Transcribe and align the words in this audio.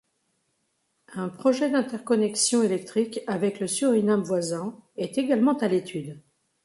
Un 1.13 1.29
projet 1.29 1.69
d’interconnexion 1.69 2.63
électrique 2.63 3.19
avec 3.27 3.59
le 3.59 3.67
Suriname 3.67 4.23
voisin 4.23 4.75
est 4.97 5.19
également 5.19 5.55
à 5.59 5.67
l’étude. 5.67 6.19